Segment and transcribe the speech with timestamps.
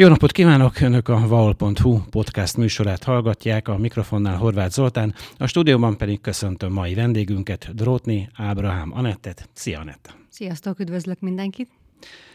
[0.00, 0.80] Jó napot kívánok!
[0.80, 6.94] Önök a vaol.hu podcast műsorát hallgatják, a mikrofonnál Horváth Zoltán, a stúdióban pedig köszöntöm mai
[6.94, 9.48] vendégünket, Drótni Ábrahám Anettet.
[9.52, 10.14] Szia, Anett!
[10.28, 11.68] Sziasztok, üdvözlök mindenkit!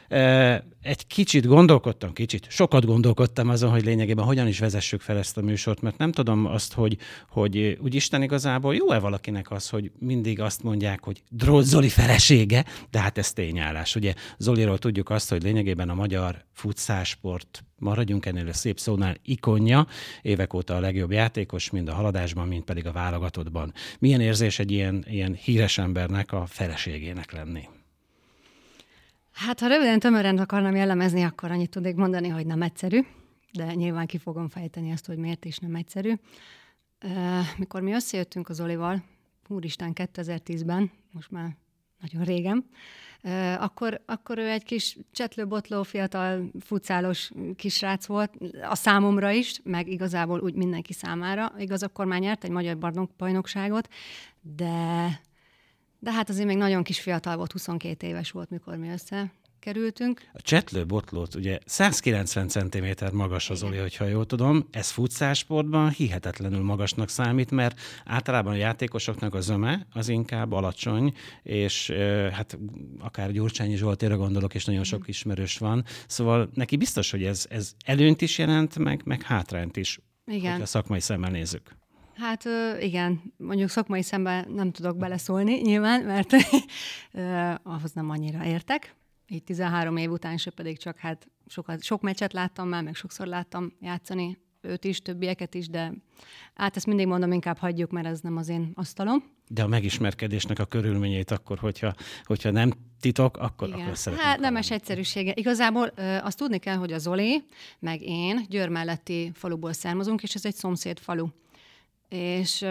[0.08, 5.42] Egy kicsit gondolkodtam, kicsit, sokat gondolkodtam azon, hogy lényegében hogyan is vezessük fel ezt a
[5.42, 6.98] műsort, mert nem tudom azt, hogy,
[7.30, 12.66] hogy úgy Isten igazából jó-e valakinek az, hogy mindig azt mondják, hogy Drót Zoli felesége,
[12.90, 13.96] de hát ez tényállás.
[13.96, 19.88] Ugye Zoliról tudjuk azt, hogy lényegében a magyar futszásport maradjunk ennél a szép szónál, ikonja,
[20.22, 23.74] évek óta a legjobb játékos, mind a haladásban, mind pedig a válogatottban.
[24.00, 27.68] Milyen érzés egy ilyen, ilyen híres embernek a feleségének lenni?
[29.36, 33.00] Hát, ha röviden, tömören akarnám jellemezni, akkor annyit tudnék mondani, hogy nem egyszerű,
[33.52, 36.14] de nyilván ki fogom fejteni azt, hogy miért is nem egyszerű.
[37.58, 39.04] Mikor mi összejöttünk az Olival,
[39.48, 41.58] úristen, 2010-ben, most már
[42.02, 42.66] nagyon régen,
[43.60, 48.34] akkor, akkor ő egy kis csetlőbotló, fiatal, futszálos kisrác volt,
[48.70, 51.54] a számomra is, meg igazából úgy mindenki számára.
[51.58, 52.78] Igaz, akkor már nyert egy magyar
[53.18, 53.88] bajnokságot,
[54.42, 55.08] de
[56.06, 60.22] de hát azért még nagyon kis fiatal volt, 22 éves volt, mikor mi össze kerültünk.
[60.34, 64.68] A csetlő botlót ugye 190 cm magas az Oli, hogyha jól tudom.
[64.72, 71.14] Ez futszásportban hihetetlenül magasnak számít, mert általában a játékosoknak a zöme az inkább alacsony,
[71.44, 71.90] és
[72.32, 72.58] hát
[73.00, 75.84] akár Gyurcsányi Zsoltére gondolok, és nagyon sok ismerős van.
[76.08, 80.62] Szóval neki biztos, hogy ez, ez előnyt is jelent, meg, meg hátrányt is, Igen.
[80.62, 81.76] a szakmai szemmel nézzük.
[82.16, 82.44] Hát
[82.80, 86.34] igen, mondjuk szakmai szemben nem tudok beleszólni nyilván, mert
[87.64, 88.96] ahhoz nem annyira értek.
[89.28, 93.28] Így 13 év után se pedig csak hát sokat, sok meccset láttam már, meg sokszor
[93.28, 95.94] láttam játszani őt is, többieket is, de
[96.54, 99.24] hát ezt mindig mondom, inkább hagyjuk, mert ez nem az én asztalom.
[99.48, 101.94] De a megismerkedésnek a körülményeit akkor, hogyha,
[102.24, 103.80] hogyha nem titok, akkor, Igen.
[103.80, 104.28] akkor szeretném.
[104.28, 105.34] Hát nemes egyszerűsége.
[105.36, 107.44] Igazából ö, azt tudni kell, hogy a Zoli,
[107.80, 111.28] meg én Győr melletti faluból származunk, és ez egy szomszéd falu
[112.10, 112.66] és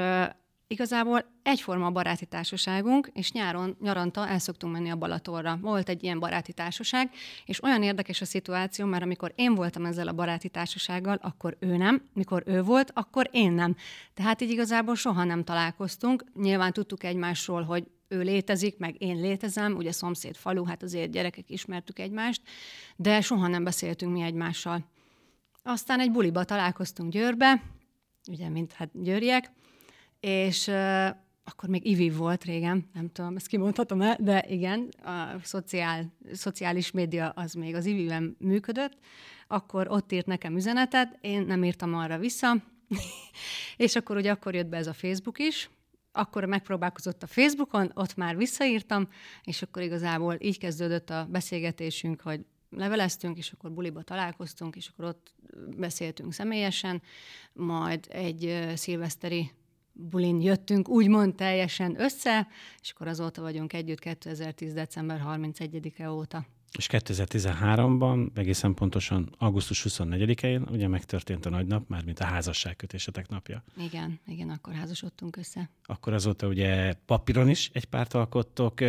[0.67, 5.59] igazából egyforma a baráti társaságunk, és nyáron, nyaranta el szoktunk menni a Balatorra.
[5.61, 7.11] Volt egy ilyen baráti társaság,
[7.45, 11.77] és olyan érdekes a szituáció, mert amikor én voltam ezzel a baráti társasággal, akkor ő
[11.77, 13.77] nem, mikor ő volt, akkor én nem.
[14.15, 16.25] Tehát így igazából soha nem találkoztunk.
[16.35, 21.51] Nyilván tudtuk egymásról, hogy ő létezik, meg én létezem, ugye szomszéd falu, hát azért gyerekek
[21.51, 22.43] ismertük egymást,
[22.97, 24.85] de soha nem beszéltünk mi egymással.
[25.63, 27.63] Aztán egy buliba találkoztunk Győrbe,
[28.29, 29.51] ugye, mint hát győriek,
[30.21, 31.09] és uh,
[31.45, 36.91] akkor még IVI volt régen, nem tudom, ezt kimondhatom el, de igen, a szociál, szociális
[36.91, 38.99] média az még az IVI-ben működött,
[39.47, 42.57] akkor ott írt nekem üzenetet, én nem írtam arra vissza,
[43.77, 45.71] és akkor ugye akkor jött be ez a Facebook is,
[46.13, 49.09] akkor megpróbálkozott a Facebookon, ott már visszaírtam,
[49.43, 52.41] és akkor igazából így kezdődött a beszélgetésünk, hogy
[52.77, 55.35] leveleztünk, és akkor buliba találkoztunk, és akkor ott
[55.77, 57.03] beszéltünk személyesen,
[57.53, 59.51] majd egy szilveszteri
[59.93, 62.49] bulin jöttünk úgymond teljesen össze,
[62.81, 64.73] és akkor azóta vagyunk együtt 2010.
[64.73, 66.47] december 31-e óta.
[66.79, 73.65] És 2013-ban, egészen pontosan augusztus 24-én ugye megtörtént a nagynap, mármint a házasságkötésetek napja.
[73.77, 75.71] Igen, igen, akkor házasodtunk össze.
[75.85, 78.81] Akkor azóta ugye papíron is egy párt alkottok,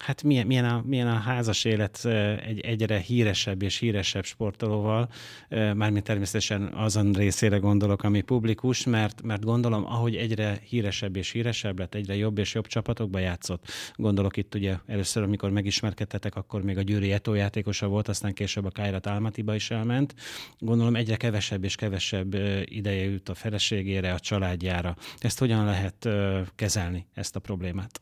[0.00, 2.04] Hát milyen, milyen, a, milyen a házas élet
[2.46, 5.08] egy egyre híresebb és híresebb sportolóval,
[5.48, 11.78] mármint természetesen azon részére gondolok, ami publikus, mert, mert gondolom, ahogy egyre híresebb és híresebb
[11.78, 13.64] lett, egyre jobb és jobb csapatokba játszott.
[13.94, 18.64] Gondolok itt ugye először, amikor megismerkedtetek, akkor még a Győri Eto játékosa volt, aztán később
[18.64, 20.14] a Kájrat Álmatiba is elment.
[20.58, 24.96] Gondolom egyre kevesebb és kevesebb ideje jut a feleségére, a családjára.
[25.18, 26.08] Ezt hogyan lehet
[26.54, 28.00] kezelni, ezt a problémát?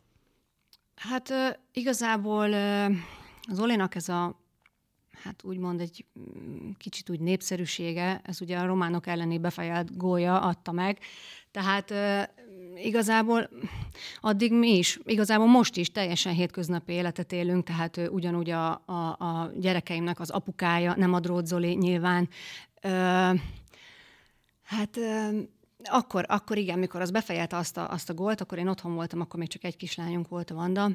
[1.01, 1.33] Hát
[1.73, 2.53] igazából
[3.49, 4.41] az Olinak ez a
[5.23, 10.73] hát úgymond egy mm, kicsit úgy népszerűsége, ez ugye a románok elleni befejelt gólya adta
[10.73, 10.99] meg.
[11.51, 11.93] Tehát
[12.77, 13.49] igazából
[14.21, 19.51] addig mi is, igazából most is teljesen hétköznapi életet élünk, tehát ugyanúgy a, a, a
[19.57, 22.29] gyerekeimnek az apukája, nem a Drót nyilván.
[24.63, 24.99] hát
[25.85, 29.21] akkor, akkor igen, mikor az befejelte azt a, azt a gólt, akkor én otthon voltam,
[29.21, 30.91] akkor még csak egy kislányunk volt a Vanda.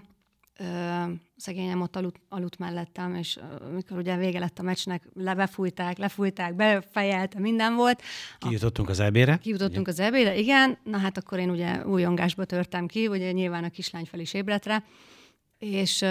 [0.59, 1.03] Ö,
[1.35, 3.39] szegényem ott aludt, aludt mellettem, és
[3.73, 8.01] mikor ugye vége lett a meccsnek, lebefújták, lefújták, befejelte, minden volt.
[8.37, 9.37] Kijutottunk az ebére?
[9.37, 10.77] Kijutottunk az ebére, igen.
[10.83, 14.83] Na hát akkor én ugye újongásba törtem ki, ugye nyilván a kislány fel is ébredre,
[15.57, 16.03] és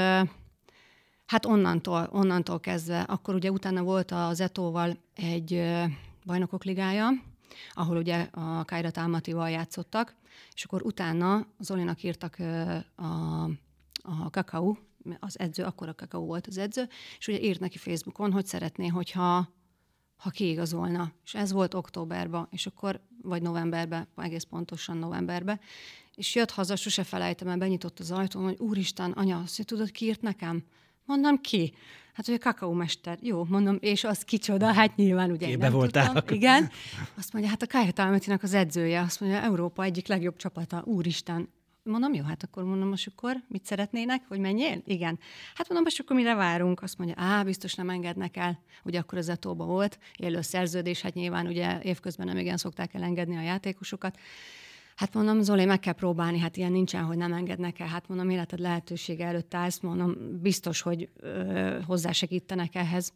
[1.27, 5.63] hát onnantól, onnantól kezdve, akkor ugye utána volt az Etóval egy
[6.25, 7.09] bajnokok ligája,
[7.73, 10.15] ahol ugye a Kairat Álmatival játszottak,
[10.55, 12.37] és akkor utána Zolinak írtak
[12.95, 13.45] a,
[14.03, 14.77] a Kakao,
[15.19, 18.87] az edző, akkor a Kakao volt az edző, és ugye írt neki Facebookon, hogy szeretné,
[18.87, 19.53] hogyha
[20.17, 21.13] ha kiigazolna.
[21.25, 25.61] És ez volt októberben, és akkor, vagy novemberben, egész pontosan novemberben.
[26.15, 29.91] És jött haza, sose felejtem el, benyitott az ajtón, hogy úristen, anya, azt hogy tudod,
[29.91, 30.65] ki írt nekem?
[31.05, 31.75] Mondom, ki?
[32.15, 33.19] Hát, hogy a kakaómester.
[33.23, 36.13] Jó, mondom, és az kicsoda, hát nyilván ugye Ébe voltál.
[36.13, 36.37] Tudtam.
[36.37, 36.71] Igen.
[37.17, 41.49] Azt mondja, hát a Kája az edzője, azt mondja, Európa egyik legjobb csapata, úristen.
[41.83, 44.83] Mondom, jó, hát akkor mondom, most akkor mit szeretnének, hogy menjél?
[44.85, 45.19] Igen.
[45.55, 46.83] Hát mondom, most akkor mire várunk?
[46.83, 48.63] Azt mondja, á, biztos nem engednek el.
[48.85, 53.37] Ugye akkor az etóba volt, élő szerződés, hát nyilván ugye évközben nem igen szokták elengedni
[53.37, 54.19] a játékosokat.
[54.95, 57.87] Hát mondom, Zoli, meg kell próbálni, hát ilyen nincsen, hogy nem engednek el.
[57.87, 63.13] Hát mondom, életed lehetősége előtt állsz, mondom, biztos, hogy ö, hozzásegítenek ehhez.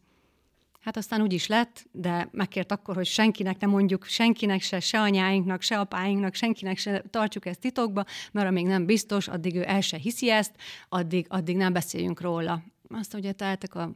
[0.79, 4.99] Hát aztán úgy is lett, de megkért akkor, hogy senkinek nem mondjuk, senkinek se, se
[4.99, 9.81] anyáinknak, se apáinknak, senkinek se tartsuk ezt titokba, mert amíg nem biztos, addig ő el
[9.81, 10.55] se hiszi ezt,
[10.89, 12.63] addig, addig nem beszéljünk róla.
[12.87, 13.91] Azt ugye teltek a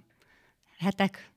[0.78, 1.32] hetek,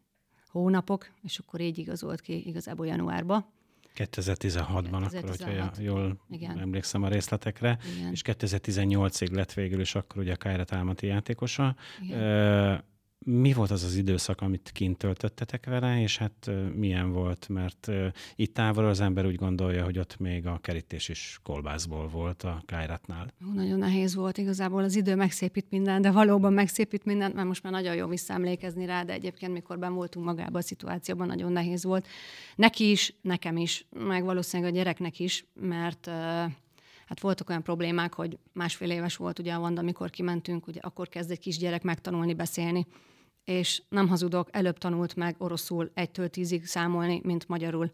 [0.49, 3.55] hónapok, és akkor így igazolt ki igazából januárba.
[3.97, 6.59] 2016-ban, akkor, hogyha jól Igen.
[6.59, 8.13] emlékszem a részletekre, Igen.
[8.13, 11.77] és 2018-ig lett végül is akkor ugye a Kájra Álmati játékosa.
[12.03, 12.85] Igen
[13.29, 17.91] mi volt az az időszak, amit kint töltöttetek vele, és hát milyen volt, mert
[18.35, 22.63] itt távolról az ember úgy gondolja, hogy ott még a kerítés is kolbászból volt a
[22.67, 23.33] Kájratnál.
[23.55, 27.73] Nagyon nehéz volt igazából, az idő megszépít minden, de valóban megszépít mindent, mert most már
[27.73, 32.07] nagyon jó visszaemlékezni rá, de egyébként mikor ben voltunk magában a szituációban, nagyon nehéz volt.
[32.57, 36.07] Neki is, nekem is, meg valószínűleg a gyereknek is, mert
[37.07, 41.09] hát voltak olyan problémák, hogy másfél éves volt ugye a Vanda, amikor kimentünk, ugye akkor
[41.09, 42.87] kezd egy kisgyerek megtanulni beszélni,
[43.47, 47.91] és nem hazudok, előbb tanult meg oroszul egytől tízig számolni, mint magyarul.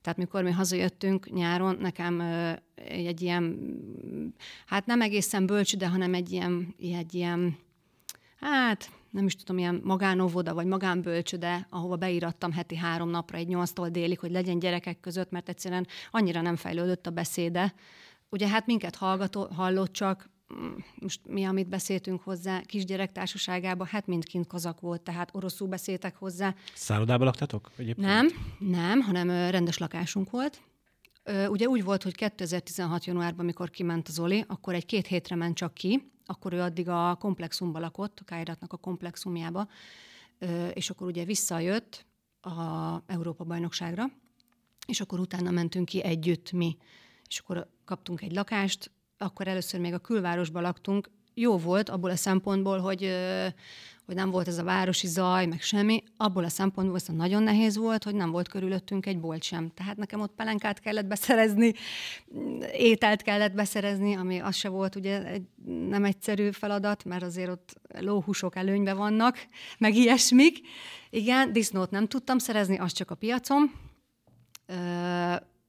[0.00, 2.20] Tehát mikor mi hazajöttünk nyáron, nekem
[2.74, 3.74] egy, ilyen,
[4.66, 7.56] hát nem egészen bölcs, de hanem egy ilyen, egy ilyen
[8.36, 13.88] hát nem is tudom, ilyen magánóvoda vagy magánbölcsöde, ahova beírattam heti három napra, egy nyolctól
[13.88, 17.74] délig, hogy legyen gyerekek között, mert egyszerűen annyira nem fejlődött a beszéde.
[18.28, 20.30] Ugye hát minket hallgató, hallott csak,
[20.94, 26.16] most mi, amit beszéltünk hozzá kisgyerek társaságában, hát mind kint kazak volt, tehát oroszul beszéltek
[26.16, 26.54] hozzá.
[26.74, 27.70] Szállodába laktatok?
[27.76, 28.06] Egyébként?
[28.06, 28.28] Nem,
[28.58, 30.62] nem, hanem rendes lakásunk volt.
[31.48, 33.04] Ugye úgy volt, hogy 2016.
[33.04, 36.88] januárban, amikor kiment az Oli, akkor egy két hétre ment csak ki, akkor ő addig
[36.88, 39.68] a komplexumba lakott, a Káiratnak a komplexumjába,
[40.72, 42.06] és akkor ugye visszajött
[42.40, 44.04] a Európa-bajnokságra,
[44.86, 46.76] és akkor utána mentünk ki együtt mi.
[47.28, 51.08] És akkor kaptunk egy lakást, akkor először még a külvárosban laktunk,
[51.38, 53.16] jó volt abból a szempontból, hogy,
[54.06, 56.02] hogy nem volt ez a városi zaj, meg semmi.
[56.16, 59.70] Abból a szempontból viszont nagyon nehéz volt, hogy nem volt körülöttünk egy bolt sem.
[59.74, 61.72] Tehát nekem ott pelenkát kellett beszerezni,
[62.72, 65.42] ételt kellett beszerezni, ami az se volt ugye egy
[65.88, 69.38] nem egyszerű feladat, mert azért ott lóhúsok előnyben vannak,
[69.78, 70.58] meg ilyesmik.
[71.10, 73.72] Igen, disznót nem tudtam szerezni, az csak a piacom.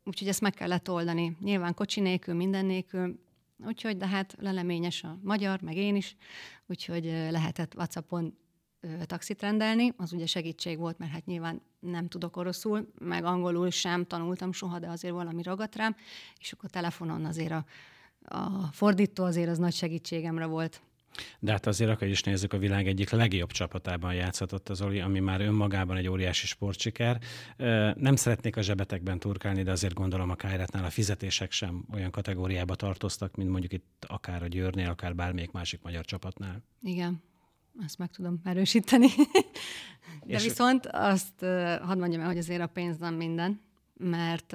[0.03, 1.37] Úgyhogy ezt meg kellett oldani.
[1.41, 3.19] Nyilván kocsi nélkül, minden nélkül,
[3.65, 6.15] Úgyhogy, de hát leleményes a magyar, meg én is,
[6.65, 8.37] úgyhogy lehetett WhatsAppon
[9.05, 14.05] taxit rendelni, az ugye segítség volt, mert hát nyilván nem tudok oroszul, meg angolul sem
[14.05, 15.95] tanultam soha, de azért valami ragadt rám,
[16.39, 17.65] és akkor telefonon azért a,
[18.21, 20.81] a fordító azért az nagy segítségemre volt.
[21.39, 25.19] De hát azért akkor is nézzük, a világ egyik legjobb csapatában játszhatott az Oli, ami
[25.19, 27.19] már önmagában egy óriási sportsiker.
[27.95, 32.75] Nem szeretnék a zsebetekben turkálni, de azért gondolom a Kájrátnál a fizetések sem olyan kategóriába
[32.75, 36.63] tartoztak, mint mondjuk itt akár a Győrnél, akár bármelyik másik magyar csapatnál.
[36.81, 37.23] Igen,
[37.85, 39.07] ezt meg tudom erősíteni.
[40.25, 41.39] De És viszont azt
[41.81, 43.61] hadd mondjam el, hogy azért a pénz nem minden,
[43.97, 44.51] mert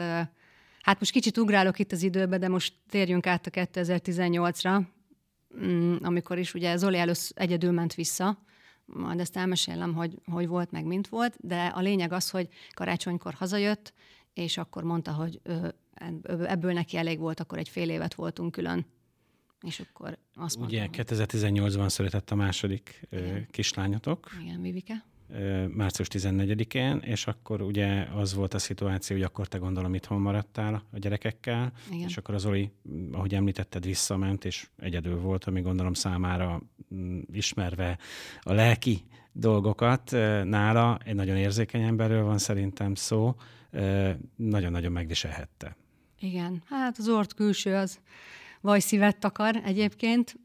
[0.81, 4.83] hát most kicsit ugrálok itt az időbe, de most térjünk át a 2018-ra, Mm,
[6.03, 8.39] amikor is ugye Zoli először egyedül ment vissza,
[8.85, 13.35] majd ezt elmesélem, hogy hogy volt, meg mint volt, de a lényeg az, hogy karácsonykor
[13.35, 13.93] hazajött,
[14.35, 15.41] és akkor mondta, hogy
[16.45, 18.87] ebből neki elég volt, akkor egy fél évet voltunk külön.
[19.61, 23.47] És akkor azt Ugye mondtam, 2018-ban született a második Igen.
[23.51, 24.31] kislányotok.
[24.41, 25.05] Igen, Vivike
[25.69, 30.83] március 14-én, és akkor ugye az volt a szituáció, hogy akkor te gondolom itthon maradtál
[30.93, 32.09] a gyerekekkel, Igen.
[32.09, 32.73] és akkor az Oli,
[33.13, 36.63] ahogy említetted, visszament, és egyedül volt, ami gondolom számára
[37.33, 37.99] ismerve
[38.41, 40.11] a lelki dolgokat
[40.45, 43.35] nála, egy nagyon érzékeny emberről van szerintem szó,
[44.37, 45.77] nagyon-nagyon megviselhette.
[46.21, 47.99] Igen, hát az ort külső az
[48.61, 50.37] vajszívet takar egyébként.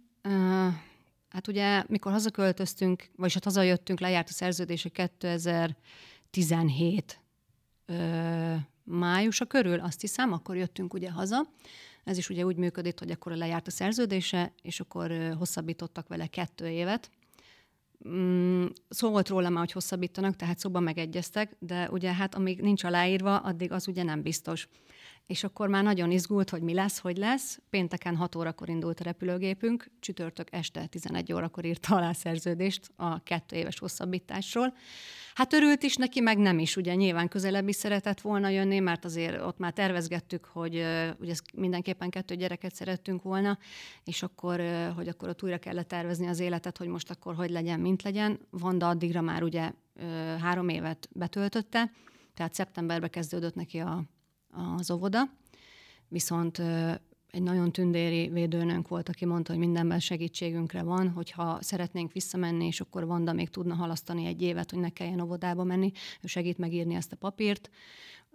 [1.37, 7.19] Hát ugye, mikor hazaköltöztünk, vagyis hát hazajöttünk, lejárt a szerződése 2017
[7.85, 11.47] ö, májusa körül, azt hiszem, akkor jöttünk ugye haza.
[12.03, 16.67] Ez is ugye úgy működik, hogy akkor lejárt a szerződése, és akkor hosszabbítottak vele kettő
[16.67, 17.11] évet.
[18.07, 22.83] Mm, szó volt róla már, hogy hosszabbítanak, tehát szóban megegyeztek, de ugye hát amíg nincs
[22.83, 24.67] aláírva, addig az ugye nem biztos.
[25.27, 27.59] És akkor már nagyon izgult, hogy mi lesz, hogy lesz.
[27.69, 33.55] Pénteken 6 órakor indult a repülőgépünk, csütörtök este 11 órakor írta alá szerződést a kettő
[33.55, 34.73] éves hosszabbításról.
[35.33, 36.75] Hát örült is neki, meg nem is.
[36.75, 40.75] Ugye nyilván közelebb is szeretett volna jönni, mert azért ott már tervezgettük, hogy
[41.19, 43.57] ugye mindenképpen kettő gyereket szerettünk volna,
[44.03, 44.61] és akkor,
[44.95, 48.39] hogy akkor ott újra kellett tervezni az életet, hogy most akkor hogy legyen, mint legyen.
[48.49, 49.71] Vanda addigra már ugye
[50.39, 51.91] három évet betöltötte,
[52.33, 54.03] tehát szeptemberben kezdődött neki a,
[54.77, 55.21] az óvoda,
[56.07, 56.61] viszont
[57.31, 62.81] egy nagyon tündéri védőnőnk volt, aki mondta, hogy mindenben segítségünkre van, hogyha szeretnénk visszamenni, és
[62.81, 66.95] akkor Vanda még tudna halasztani egy évet, hogy ne kelljen óvodába menni, ő segít megírni
[66.95, 67.69] ezt a papírt.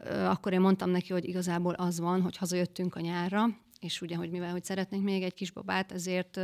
[0.06, 3.46] Akkor én mondtam neki, hogy igazából az van, hogy hazajöttünk a nyárra,
[3.82, 6.40] és ugye, hogy mivel hogy szeretnénk még egy kisbabát, ezért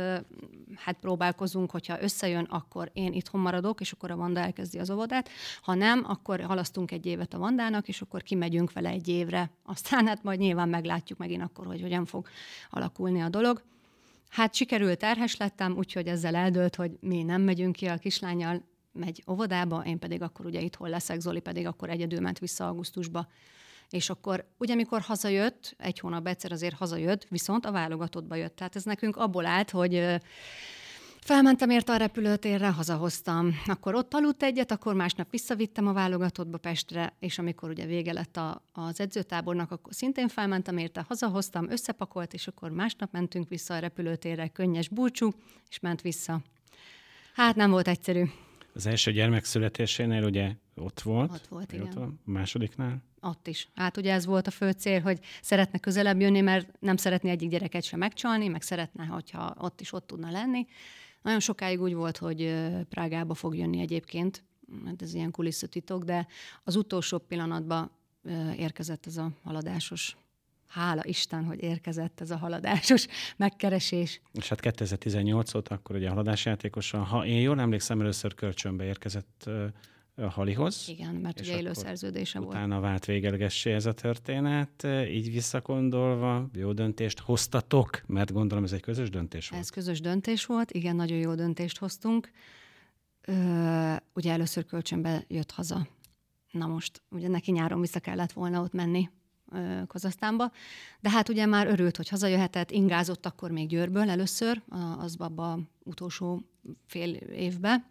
[0.75, 5.29] hát próbálkozunk, hogyha összejön, akkor én itthon maradok, és akkor a Vanda elkezdi az óvodát.
[5.61, 9.51] Ha nem, akkor halasztunk egy évet a Vandának, és akkor kimegyünk vele egy évre.
[9.63, 12.27] Aztán hát majd nyilván meglátjuk megint akkor, hogy hogyan fog
[12.69, 13.63] alakulni a dolog.
[14.29, 19.23] Hát sikerült, terhes lettem, úgyhogy ezzel eldőlt, hogy mi nem megyünk ki a kislányjal, megy
[19.27, 23.27] óvodába, én pedig akkor ugye itthon leszek, Zoli pedig akkor egyedül ment vissza augusztusba
[23.89, 28.55] és akkor ugye mikor hazajött, egy hónap egyszer azért hazajött, viszont a válogatottba jött.
[28.55, 30.19] Tehát ez nekünk abból állt, hogy
[31.29, 33.55] Felmentem érte a repülőtérre, hazahoztam.
[33.65, 38.37] Akkor ott aludt egyet, akkor másnap visszavittem a válogatottba Pestre, és amikor ugye vége lett
[38.37, 43.79] a, az edzőtábornak, akkor szintén felmentem érte, hazahoztam, összepakolt, és akkor másnap mentünk vissza a
[43.79, 45.29] repülőtérre, könnyes búcsú,
[45.69, 46.41] és ment vissza.
[47.33, 48.23] Hát nem volt egyszerű.
[48.73, 51.31] Az első gyermek születésénél ugye ott volt.
[51.31, 51.85] Ott volt, igen.
[51.85, 53.03] Ott van, a másodiknál?
[53.21, 53.69] Ott is.
[53.75, 57.49] Hát ugye ez volt a fő cél, hogy szeretne közelebb jönni, mert nem szeretné egyik
[57.49, 60.65] gyereket sem megcsalni, meg szeretne, hogyha ott is ott tudna lenni.
[61.21, 62.55] Nagyon sokáig úgy volt, hogy
[62.89, 64.43] Prágába fog jönni egyébként,
[64.85, 66.27] hát ez ilyen kulisszatitok, de
[66.63, 67.91] az utolsó pillanatban
[68.57, 70.17] érkezett ez a haladásos
[70.69, 73.07] hála Isten, hogy érkezett ez a haladásos
[73.37, 74.21] megkeresés.
[74.33, 79.49] És hát 2018 óta akkor ugye a haladásjátékosan, ha én jól emlékszem, először kölcsönbe érkezett
[80.21, 80.85] a Halihoz.
[80.87, 82.53] Igen, mert ugye élő szerződése volt.
[82.53, 84.87] Utána vált végelgessé ez a történet.
[85.07, 89.61] Így visszakondolva, jó döntést hoztatok, mert gondolom ez egy közös döntés volt.
[89.61, 92.31] Ez közös döntés volt, igen, nagyon jó döntést hoztunk.
[93.21, 95.87] Ö, ugye először kölcsönbe jött haza.
[96.51, 99.09] Na most, ugye neki nyáron vissza kellett volna ott menni
[99.87, 100.51] Kazasztánba.
[100.99, 104.61] De hát ugye már örült, hogy hazajöhetett, ingázott akkor még Győrből először,
[104.97, 106.41] az abba utolsó
[106.85, 107.89] fél évbe.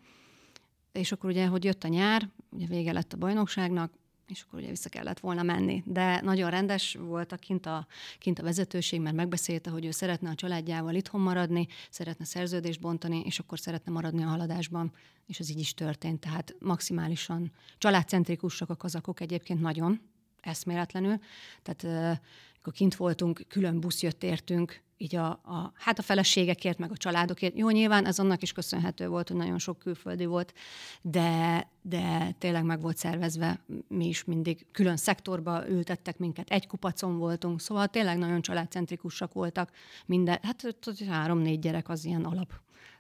[0.99, 3.93] És akkor ugye, hogy jött a nyár, ugye vége lett a bajnokságnak,
[4.29, 5.83] és akkor ugye vissza kellett volna menni.
[5.87, 7.87] De nagyon rendes volt a kint, a
[8.19, 13.23] kint a vezetőség, mert megbeszélte, hogy ő szeretne a családjával itthon maradni, szeretne szerződést bontani,
[13.25, 14.93] és akkor szeretne maradni a haladásban,
[15.27, 16.21] és ez így is történt.
[16.21, 20.01] Tehát maximálisan családcentrikusak a kazakok egyébként nagyon,
[20.41, 21.19] eszméletlenül.
[21.63, 22.21] Tehát
[22.69, 26.97] akkor kint voltunk, külön busz jött értünk, így a, a, hát a feleségekért, meg a
[26.97, 27.59] családokért.
[27.59, 30.55] Jó, nyilván ez annak is köszönhető volt, hogy nagyon sok külföldi volt,
[31.03, 37.19] de, de tényleg meg volt szervezve, mi is mindig külön szektorba ültettek minket, egy kupacon
[37.19, 39.71] voltunk, szóval tényleg nagyon családcentrikusak voltak,
[40.07, 40.77] minden, hát
[41.09, 42.53] három-négy gyerek az ilyen alap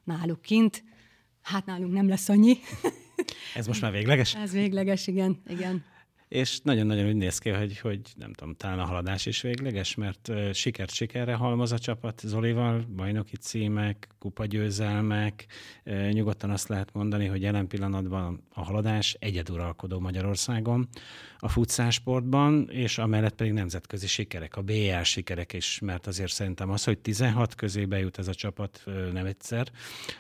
[0.05, 0.85] náluk kint,
[1.43, 2.57] hát nálunk nem lesz annyi.
[3.55, 4.35] Ez most már végleges?
[4.35, 5.85] Ez végleges, igen, igen
[6.29, 10.31] és nagyon-nagyon úgy néz ki, hogy, hogy nem tudom, talán a haladás is végleges, mert
[10.53, 15.47] sikert sikerre halmoz a csapat Zolival, bajnoki címek, kupagyőzelmek,
[16.11, 20.89] nyugodtan azt lehet mondani, hogy jelen pillanatban a haladás egyeduralkodó Magyarországon
[21.39, 26.85] a futszásportban, és amellett pedig nemzetközi sikerek, a BL sikerek is, mert azért szerintem az,
[26.85, 28.83] hogy 16 közé bejut ez a csapat
[29.13, 29.71] nem egyszer,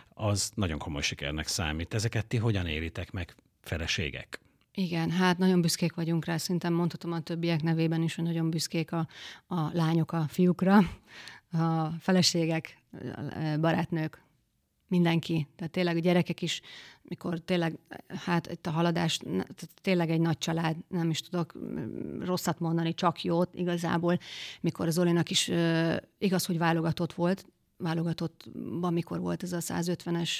[0.08, 1.94] az nagyon komoly sikernek számít.
[1.94, 4.40] Ezeket ti hogyan élitek meg, feleségek?
[4.78, 8.92] Igen, hát nagyon büszkék vagyunk rá, szerintem mondhatom a többiek nevében is, hogy nagyon büszkék
[8.92, 9.08] a,
[9.46, 10.76] a lányok a fiúkra,
[11.52, 14.22] a feleségek, a barátnők,
[14.88, 15.46] mindenki.
[15.56, 16.60] Tehát tényleg a gyerekek is,
[17.02, 19.20] mikor tényleg, hát itt a haladás,
[19.82, 21.52] tényleg egy nagy család, nem is tudok
[22.20, 24.18] rosszat mondani, csak jót igazából,
[24.60, 25.50] mikor az Olinak is
[26.18, 30.30] igaz, hogy válogatott volt, válogatottban mikor volt ez a 150-es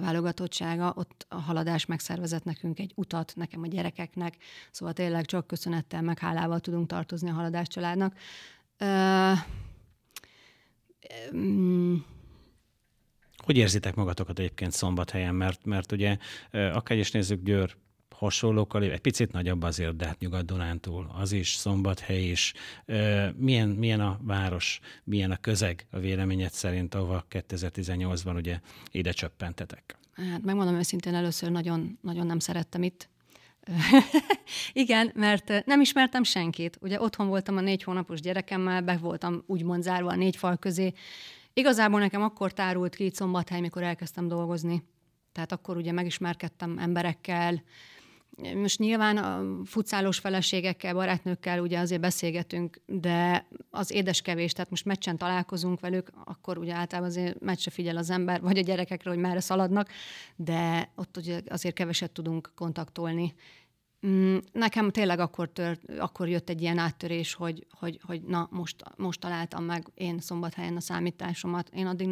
[0.00, 4.36] válogatottsága, ott a haladás megszervezett nekünk egy utat, nekem a gyerekeknek,
[4.70, 8.16] szóval tényleg csak köszönettel, meg hálával tudunk tartozni a haladás családnak.
[13.36, 15.34] hogy érzitek magatokat egyébként szombathelyen?
[15.34, 16.16] Mert, mert ugye
[16.50, 17.76] akár is nézzük Győr
[18.14, 22.52] hasonlókkal, egy picit nagyobb azért, de hát Nyugat-Dunántúl, az is, Szombathely is.
[23.36, 28.60] Milyen, milyen a város, milyen a közeg a véleményed szerint, ahova 2018-ban ugye
[28.90, 29.98] ide csöppentetek?
[30.12, 33.08] Hát megmondom őszintén, először nagyon, nagyon nem szerettem itt.
[34.72, 36.78] Igen, mert nem ismertem senkit.
[36.80, 40.92] Ugye otthon voltam a négy hónapos gyerekemmel, be voltam úgymond zárva a négy fal közé.
[41.52, 44.82] Igazából nekem akkor tárult ki Szombathely, mikor elkezdtem dolgozni.
[45.32, 47.62] Tehát akkor ugye megismerkedtem emberekkel,
[48.54, 55.16] most nyilván a futszálos feleségekkel, barátnőkkel ugye azért beszélgetünk, de az édeskevés, tehát most meccsen
[55.16, 59.40] találkozunk velük, akkor ugye általában azért meccse figyel az ember, vagy a gyerekekre, hogy merre
[59.40, 59.88] szaladnak,
[60.36, 63.34] de ott ugye azért keveset tudunk kontaktolni.
[64.06, 68.82] Mm, nekem tényleg akkor, tört, akkor jött egy ilyen áttörés, hogy, hogy, hogy na, most,
[68.96, 71.68] most találtam meg én szombathelyen a számításomat.
[71.74, 72.08] Én addig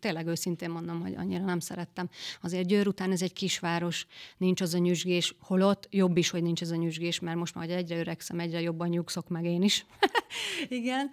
[0.00, 2.08] tényleg őszintén mondom, hogy annyira nem szerettem.
[2.42, 6.60] Azért Győr után ez egy kisváros, nincs az a nyüzsgés, holott jobb is, hogy nincs
[6.60, 9.86] az a nyüzsgés, mert most már egyre öregszem, egyre jobban nyugszok meg én is.
[10.68, 11.10] Igen.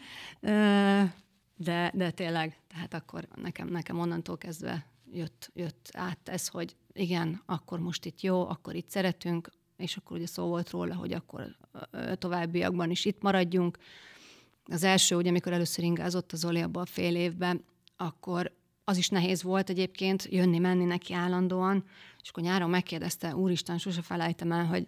[1.56, 7.42] De, de tényleg, tehát akkor nekem, nekem onnantól kezdve jött, jött át ez, hogy igen,
[7.46, 11.58] akkor most itt jó, akkor itt szeretünk, és akkor ugye szó volt róla, hogy akkor
[12.18, 13.78] továbbiakban is itt maradjunk.
[14.66, 17.64] Az első, ugye, amikor először ingázott az Zoli abban a fél évben,
[18.02, 18.52] akkor
[18.84, 21.84] az is nehéz volt egyébként jönni-menni neki állandóan,
[22.22, 24.88] és akkor nyáron megkérdezte, úristen, sose felejtem el, hogy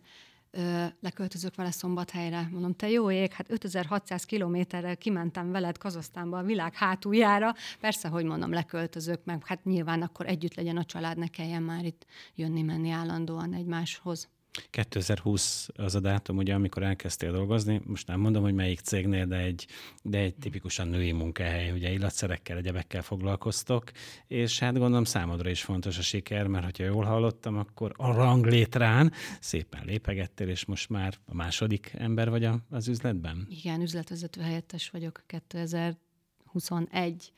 [0.51, 2.47] ö, leköltözök vele szombathelyre.
[2.51, 7.53] Mondom, te jó ég, hát 5600 kilométerrel kimentem veled Kazasztánba a világ hátuljára.
[7.79, 11.85] Persze, hogy mondom, leköltözök, meg hát nyilván akkor együtt legyen a család, ne kelljen már
[11.85, 12.05] itt
[12.35, 14.29] jönni-menni állandóan egymáshoz.
[14.69, 19.37] 2020 az a dátum, ugye, amikor elkezdtél dolgozni, most nem mondom, hogy melyik cégnél, de
[19.37, 19.67] egy,
[20.03, 23.91] de egy tipikusan női munkahely, ugye illatszerekkel, egyebekkel foglalkoztok,
[24.27, 29.11] és hát gondolom számodra is fontos a siker, mert ha jól hallottam, akkor a ranglétrán
[29.39, 33.47] szépen lépegettél, és most már a második ember vagy az üzletben?
[33.49, 37.33] Igen, üzletvezető helyettes vagyok 2021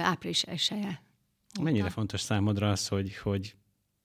[0.00, 0.72] április 1
[1.60, 3.54] Mennyire fontos számodra az, hogy, hogy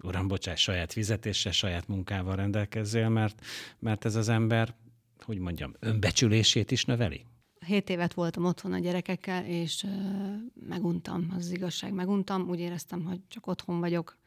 [0.06, 3.46] uram, bocsáss, saját fizetéssel, saját munkával rendelkezzél, mert,
[3.80, 4.76] mert ez az ember,
[5.20, 7.26] hogy mondjam, önbecsülését is növeli?
[7.66, 9.92] Hét évet voltam otthon a gyerekekkel, és uh,
[10.68, 12.50] meguntam, az, az igazság, meguntam.
[12.50, 14.18] Úgy éreztem, hogy csak otthon vagyok.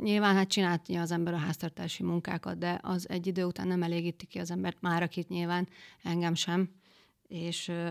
[0.00, 4.26] Nyilván hát csinálja az ember a háztartási munkákat, de az egy idő után nem elégíti
[4.26, 5.68] ki az embert, már akit nyilván,
[6.02, 6.70] engem sem.
[7.28, 7.88] És uh,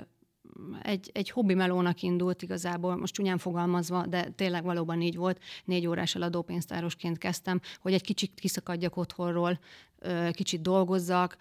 [0.82, 5.42] egy, egy hobbi melónak indult igazából, most csúnyán fogalmazva, de tényleg valóban így volt.
[5.66, 9.60] Négy órás eladópénztárosként kezdtem, hogy egy kicsit kiszakadjak otthonról,
[10.32, 11.38] kicsit dolgozzak,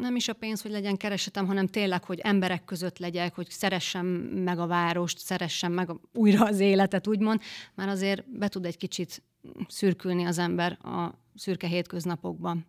[0.00, 4.06] nem is a pénz, hogy legyen keresetem, hanem tényleg, hogy emberek között legyek, hogy szeressem
[4.06, 7.40] meg a várost, szeressem meg újra az életet, úgymond,
[7.74, 9.22] már azért be tud egy kicsit
[9.68, 12.66] szürkülni az ember a szürke hétköznapokban.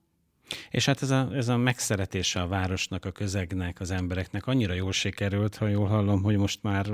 [0.69, 4.91] És hát ez a, ez a megszeretése a városnak, a közegnek, az embereknek annyira jól
[4.91, 6.85] sikerült, ha jól hallom, hogy most már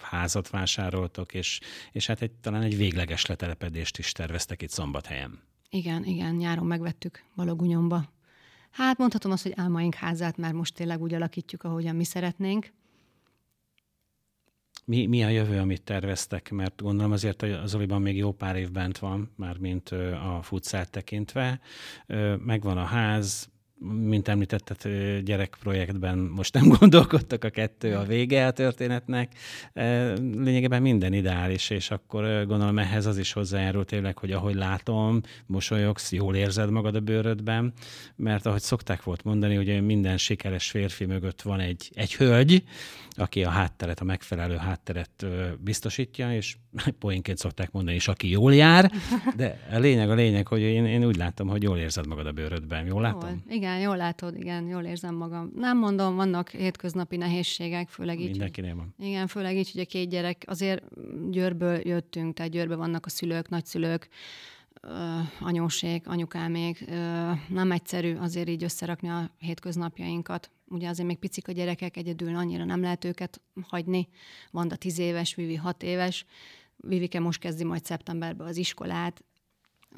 [0.00, 1.60] házat vásároltok, és,
[1.92, 5.40] és hát egy, talán egy végleges letelepedést is terveztek itt Szombathelyen.
[5.70, 8.12] Igen, igen, nyáron megvettük Balogunyomba.
[8.70, 12.72] Hát mondhatom azt, hogy álmaink házát már most tényleg úgy alakítjuk, ahogyan mi szeretnénk.
[14.92, 16.50] Mi, mi a jövő, amit terveztek?
[16.50, 20.90] Mert gondolom azért az Oliban még jó pár év bent van, már mint a futszát
[20.90, 21.60] tekintve.
[22.38, 23.48] Megvan a ház,
[23.82, 24.92] mint említetted,
[25.22, 29.32] gyerekprojektben most nem gondolkodtak a kettő a vége a történetnek.
[30.18, 36.12] Lényegében minden ideális, és akkor gondolom ehhez az is hozzájárul tényleg, hogy ahogy látom, mosolyogsz,
[36.12, 37.72] jól érzed magad a bőrödben,
[38.16, 42.64] mert ahogy szokták volt mondani, hogy minden sikeres férfi mögött van egy, egy hölgy,
[43.10, 45.26] aki a hátteret, a megfelelő hátteret
[45.58, 46.56] biztosítja, és
[46.98, 48.92] poénként szokták mondani, és aki jól jár,
[49.36, 52.32] de a lényeg a lényeg, hogy én, én úgy látom, hogy jól érzed magad a
[52.32, 52.86] bőrödben.
[52.86, 53.28] Jól látom?
[53.28, 53.56] Jól.
[53.56, 55.52] Igen, jól látod, igen, jól érzem magam.
[55.54, 58.30] Nem mondom, vannak hétköznapi nehézségek, főleg így.
[58.30, 58.94] Mindenkinél van.
[58.98, 60.82] Igen, főleg így, hogy a két gyerek, azért
[61.30, 64.08] Győrből jöttünk, tehát Győrbe vannak a szülők, nagyszülők,
[65.40, 66.84] anyósék, anyukámék.
[67.48, 70.50] Nem egyszerű azért így összerakni a hétköznapjainkat.
[70.68, 74.08] Ugye azért még picik a gyerekek, egyedül annyira nem lehet őket hagyni.
[74.50, 76.24] Vanda tíz éves, Vivi hat éves.
[76.76, 79.24] Vivike most kezdi majd szeptemberben az iskolát,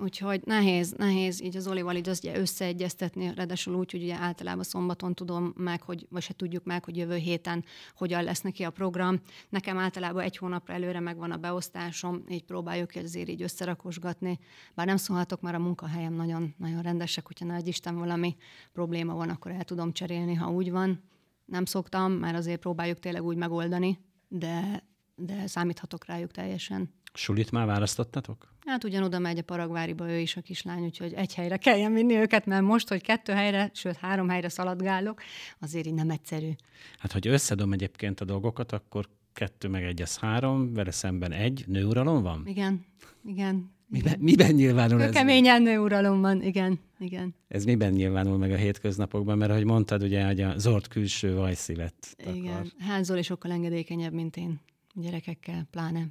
[0.01, 5.15] Úgyhogy nehéz, nehéz így az Olival így azt összeegyeztetni, ráadásul úgy, hogy ugye általában szombaton
[5.15, 7.65] tudom meg, hogy, vagy se tudjuk meg, hogy jövő héten
[7.97, 9.21] hogyan lesz neki a program.
[9.49, 14.39] Nekem általában egy hónapra előre megvan a beosztásom, így próbáljuk azért így összerakosgatni.
[14.75, 18.37] Bár nem szólhatok, már a munkahelyem nagyon, nagyon rendesek, hogyha nagy Isten valami
[18.73, 21.03] probléma van, akkor el tudom cserélni, ha úgy van.
[21.45, 24.85] Nem szoktam, mert azért próbáljuk tényleg úgy megoldani, de,
[25.17, 26.91] de számíthatok rájuk teljesen.
[27.17, 28.53] Sulit már választottatok?
[28.67, 32.47] Hát ugyanoda megy a Paragváriba ő is a kislány, úgyhogy egy helyre kelljen vinni őket,
[32.47, 35.23] mert most, hogy kettő helyre, sőt három helyre szaladgálok,
[35.59, 36.51] azért így nem egyszerű.
[36.99, 41.65] Hát, hogy összedom egyébként a dolgokat, akkor kettő meg egy, az három, vele szemben egy,
[41.67, 42.43] nőuralom van?
[42.47, 42.85] Igen,
[43.27, 43.73] igen.
[43.87, 45.13] Miben, miben nyilvánul ez?
[45.13, 47.35] Keményen nő uralomban, igen, igen.
[47.49, 49.39] Ez miben nyilvánul meg a hétköznapokban?
[49.39, 52.37] Mert ahogy mondtad, ugye, hogy a zord külső vajszívet takar.
[52.37, 54.61] Igen, Hánzol is sokkal engedékenyebb, mint én
[54.95, 56.07] gyerekekkel, pláne.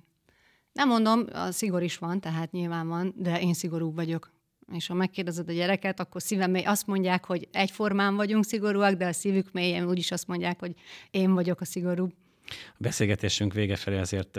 [0.73, 4.31] Nem mondom, a szigor is van, tehát nyilván van, de én szigorú vagyok.
[4.71, 9.05] És ha megkérdezed a gyereket, akkor szívem mély azt mondják, hogy egyformán vagyunk szigorúak, de
[9.05, 10.73] a szívük mélyen úgyis azt mondják, hogy
[11.11, 12.13] én vagyok a szigorúbb.
[12.73, 14.37] A beszélgetésünk vége felé azért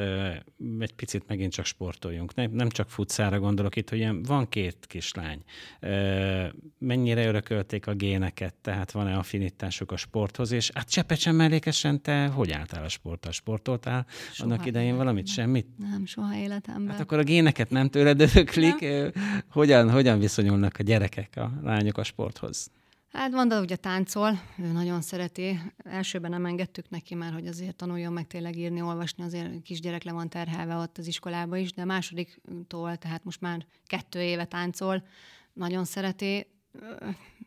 [0.78, 2.34] egy picit megint csak sportoljunk.
[2.34, 5.42] Nem, nem csak futszára gondolok itt, hogy van két kislány.
[6.78, 12.52] Mennyire örökölték a géneket, tehát van-e affinitásuk a sporthoz, és hát csepecsen mellékesen te hogy
[12.52, 13.32] álltál a sporttal?
[13.32, 15.26] Sportoltál soha annak idején valamit?
[15.26, 15.34] Nem.
[15.34, 15.66] Semmit?
[15.78, 16.88] Nem, soha életemben.
[16.88, 18.86] Hát akkor a géneket nem tőled öröklik.
[19.50, 22.70] Hogyan, hogyan viszonyulnak a gyerekek, a lányok a sporthoz?
[23.14, 25.60] Hát Vanda ugye táncol, ő nagyon szereti.
[25.84, 30.12] Elsőben nem engedtük neki már, hogy azért tanuljon meg tényleg írni, olvasni, azért kisgyerek le
[30.12, 35.06] van terhelve ott az iskolába is, de másodiktól, tehát most már kettő éve táncol,
[35.52, 36.46] nagyon szereti.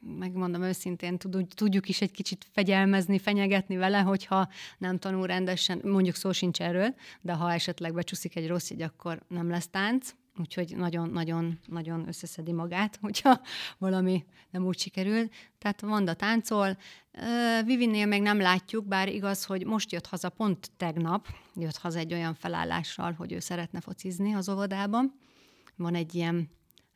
[0.02, 1.18] Megmondom őszintén,
[1.56, 6.96] tudjuk is egy kicsit fegyelmezni, fenyegetni vele, hogyha nem tanul rendesen, mondjuk szó sincs erről,
[7.22, 12.98] de ha esetleg becsúszik egy rossz jegy, akkor nem lesz tánc, úgyhogy nagyon-nagyon-nagyon összeszedi magát,
[13.02, 13.42] hogyha
[13.78, 15.30] valami nem úgy sikerül.
[15.60, 16.78] Tehát Vanda táncol.
[17.66, 22.14] Vivinnél még nem látjuk, bár igaz, hogy most jött haza, pont tegnap jött haza egy
[22.14, 25.20] olyan felállással, hogy ő szeretne focizni az óvodában.
[25.76, 26.50] Van egy ilyen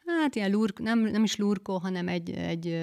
[0.06, 2.78] hát ilyen lurk, nem, nem is lurkó, hanem egy, egy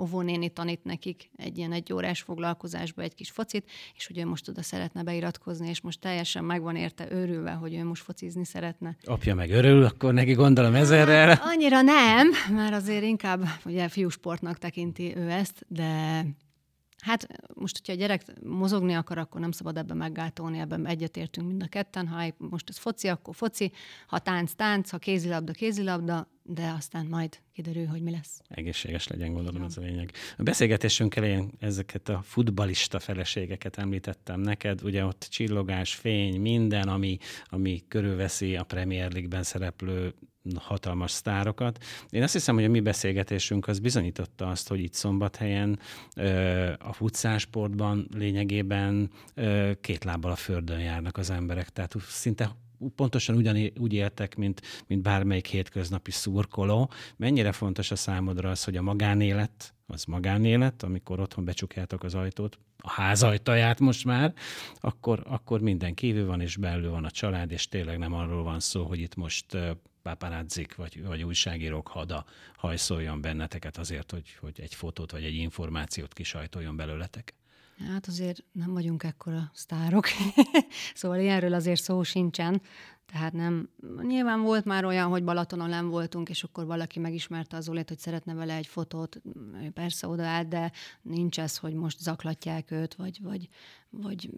[0.00, 4.48] óvónéni tanít nekik egy ilyen egy órás foglalkozásba egy kis focit, és hogy ő most
[4.48, 8.96] oda szeretne beiratkozni, és most teljesen meg van érte őrülve, hogy ő most focizni szeretne.
[9.04, 11.28] Apja meg örül, akkor neki gondolom ezerrel.
[11.28, 16.24] Hát, annyira nem, mert azért inkább ugye fiúsportnak tekinti ő ezt, de
[17.06, 21.62] Hát most, hogyha a gyerek mozogni akar, akkor nem szabad ebben meggátolni, ebben egyetértünk mind
[21.62, 22.08] a ketten.
[22.08, 23.72] Ha most ez foci, akkor foci,
[24.06, 28.40] ha tánc, tánc, ha kézilabda, kézilabda, de aztán majd kiderül, hogy mi lesz.
[28.48, 29.66] Egészséges legyen, gondolom ja.
[29.66, 30.12] ez a lényeg.
[30.36, 37.18] A beszélgetésünk elején ezeket a futbalista feleségeket említettem neked, ugye ott csillogás, fény, minden, ami,
[37.44, 40.14] ami körülveszi a Premier League-ben szereplő
[40.54, 41.84] hatalmas sztárokat.
[42.10, 45.78] Én azt hiszem, hogy a mi beszélgetésünk az bizonyította azt, hogy itt szombathelyen
[46.78, 49.10] a futszásportban lényegében
[49.80, 51.68] két lábbal a földön járnak az emberek.
[51.68, 52.56] Tehát szinte
[52.94, 56.90] pontosan ugyan, úgy éltek, mint, mint bármelyik hétköznapi szurkoló.
[57.16, 62.58] Mennyire fontos a számodra az, hogy a magánélet, az magánélet, amikor otthon becsukjátok az ajtót,
[62.78, 64.34] a ház ajtaját most már,
[64.74, 68.60] akkor, akkor minden kívül van, és belül van a család, és tényleg nem arról van
[68.60, 69.56] szó, hogy itt most
[70.02, 72.24] paparazzik, vagy, vagy újságírók hada
[72.56, 77.34] hajszoljon benneteket azért, hogy, hogy egy fotót vagy egy információt kisajtoljon belőletek?
[77.78, 80.06] Hát azért nem vagyunk ekkora sztárok,
[80.94, 82.62] szóval ilyenről azért szó sincsen.
[83.06, 83.68] Tehát nem,
[84.02, 87.98] nyilván volt már olyan, hogy Balatonon nem voltunk, és akkor valaki megismerte az Olét, hogy
[87.98, 89.22] szeretne vele egy fotót,
[89.74, 93.48] persze odaállt, de nincs ez, hogy most zaklatják őt, vagy, vagy,
[93.90, 94.30] vagy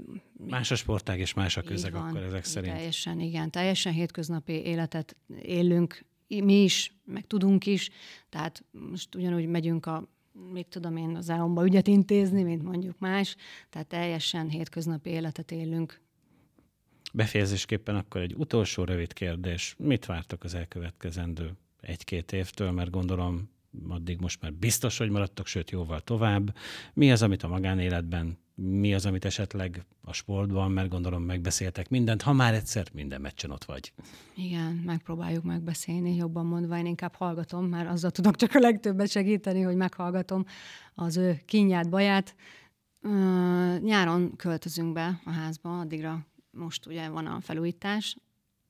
[0.47, 2.75] Más a sportág és más a közeg van, akkor ezek szerint.
[2.75, 3.51] Teljesen, igen.
[3.51, 7.91] Teljesen hétköznapi életet élünk, mi is, meg tudunk is.
[8.29, 10.09] Tehát most ugyanúgy megyünk a
[10.53, 13.37] még tudom én az álomba ügyet intézni, mint mondjuk más,
[13.71, 16.01] tehát teljesen hétköznapi életet élünk.
[17.13, 19.75] Befejezésképpen akkor egy utolsó rövid kérdés.
[19.79, 23.51] Mit vártok az elkövetkezendő egy-két évtől, mert gondolom
[23.89, 26.57] addig most már biztos, hogy maradtok, sőt jóval tovább.
[26.95, 32.23] Mi az, amit a magánéletben, mi az, amit esetleg a sportban, mert gondolom megbeszéltek mindent,
[32.23, 33.93] ha már egyszer minden meccsen ott vagy.
[34.35, 39.61] Igen, megpróbáljuk megbeszélni, jobban mondva, én inkább hallgatom, mert azzal tudok csak a legtöbbet segíteni,
[39.61, 40.45] hogy meghallgatom
[40.95, 42.35] az ő kínját, baját.
[43.81, 48.17] Nyáron költözünk be a házba, addigra most ugye van a felújítás,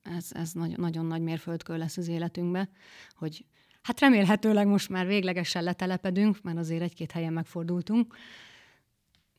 [0.02, 2.68] ez, ez nagy, nagyon nagy mérföldkő lesz az életünkbe,
[3.14, 3.44] hogy
[3.82, 8.14] Hát remélhetőleg most már véglegesen letelepedünk, mert azért egy-két helyen megfordultunk.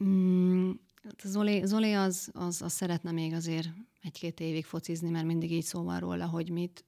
[0.03, 0.71] Mm,
[1.03, 3.67] hát Zoli, Zoli az, az, az szeretne még azért
[4.01, 6.85] egy-két évig focizni, mert mindig így szó van róla, hogy mit,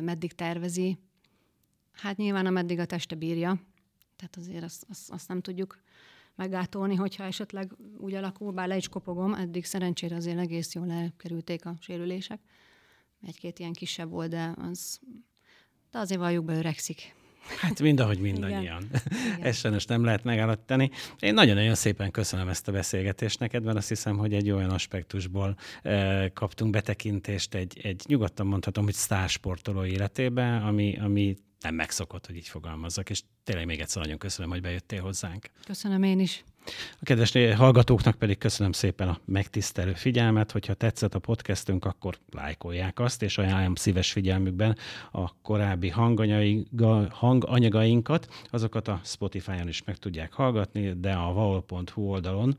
[0.00, 0.98] meddig tervezi.
[1.92, 3.60] Hát nyilván ameddig a teste bírja,
[4.16, 5.78] tehát azért azt, azt, azt nem tudjuk
[6.34, 11.66] meggátolni, hogyha esetleg úgy alakul, bár le is kopogom, eddig szerencsére azért egész jól elkerülték
[11.66, 12.40] a sérülések.
[13.22, 15.00] Egy-két ilyen kisebb volt, de az
[15.90, 17.14] de azért valljuk be, öregszik.
[17.60, 18.84] Hát mind, ahogy mindannyian.
[19.40, 20.90] Ezt sajnos nem lehet megállítani.
[21.20, 25.56] Én nagyon-nagyon szépen köszönöm ezt a beszélgetést neked, mert azt hiszem, hogy egy olyan aspektusból
[25.82, 32.36] e, kaptunk betekintést egy, egy nyugodtan mondhatom, hogy sztársportoló életébe, ami, ami nem megszokott, hogy
[32.36, 35.50] így fogalmazzak, és tényleg még egyszer nagyon köszönöm, hogy bejöttél hozzánk.
[35.64, 36.44] Köszönöm én is.
[36.92, 43.00] A kedves hallgatóknak pedig köszönöm szépen a megtisztelő figyelmet, hogyha tetszett a podcastünk, akkor lájkolják
[43.00, 44.76] azt, és ajánlom szíves figyelmükben
[45.12, 45.88] a korábbi
[47.10, 52.56] hanganyagainkat, azokat a Spotify-on is meg tudják hallgatni, de a vaol.hu oldalon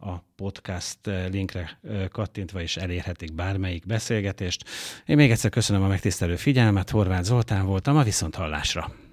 [0.00, 0.98] a podcast
[1.30, 1.78] linkre
[2.10, 4.64] kattintva is elérhetik bármelyik beszélgetést.
[5.06, 9.06] Én még egyszer köszönöm a megtisztelő figyelmet, Horváth Zoltán voltam, a Viszonthallásra.